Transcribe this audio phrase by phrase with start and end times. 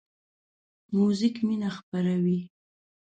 [0.97, 2.39] موزیک مینه خپروي.